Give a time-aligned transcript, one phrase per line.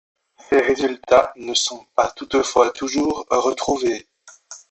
[0.49, 4.07] Ces résultats ne sont pas toutefois toujours retrouvés.